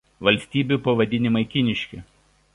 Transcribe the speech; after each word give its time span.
Valstybių 0.27 0.79
pavadinimai 0.87 1.45
kiniški. 1.53 2.03